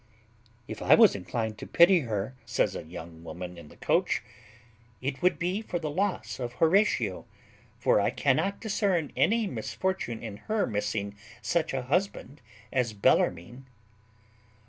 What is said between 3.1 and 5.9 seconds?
lady in the coach, "it would be for